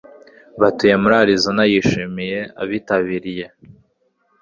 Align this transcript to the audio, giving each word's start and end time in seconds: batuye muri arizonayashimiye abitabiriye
batuye 0.61 0.95
muri 1.01 1.15
arizonayashimiye 1.23 2.39
abitabiriye 2.61 3.45